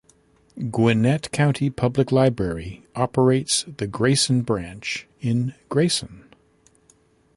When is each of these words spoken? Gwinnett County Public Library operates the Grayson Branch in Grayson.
Gwinnett 0.71 1.31
County 1.31 1.69
Public 1.69 2.11
Library 2.11 2.87
operates 2.95 3.65
the 3.77 3.85
Grayson 3.85 4.41
Branch 4.41 5.07
in 5.19 5.53
Grayson. 5.69 6.25